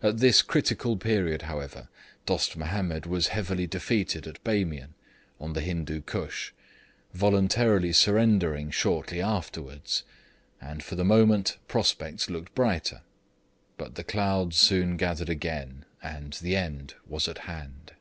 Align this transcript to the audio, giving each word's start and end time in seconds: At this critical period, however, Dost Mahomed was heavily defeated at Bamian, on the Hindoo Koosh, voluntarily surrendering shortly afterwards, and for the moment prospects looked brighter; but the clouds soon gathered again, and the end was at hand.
At 0.00 0.18
this 0.18 0.42
critical 0.42 0.96
period, 0.96 1.42
however, 1.50 1.88
Dost 2.24 2.56
Mahomed 2.56 3.04
was 3.04 3.26
heavily 3.34 3.66
defeated 3.66 4.28
at 4.28 4.40
Bamian, 4.44 4.94
on 5.40 5.54
the 5.54 5.60
Hindoo 5.60 6.02
Koosh, 6.02 6.52
voluntarily 7.14 7.92
surrendering 7.92 8.70
shortly 8.70 9.20
afterwards, 9.20 10.04
and 10.60 10.84
for 10.84 10.94
the 10.94 11.04
moment 11.04 11.56
prospects 11.66 12.30
looked 12.30 12.54
brighter; 12.54 13.02
but 13.76 13.96
the 13.96 14.04
clouds 14.04 14.56
soon 14.56 14.96
gathered 14.96 15.28
again, 15.28 15.84
and 16.00 16.34
the 16.34 16.54
end 16.54 16.94
was 17.08 17.26
at 17.26 17.38
hand. 17.38 17.94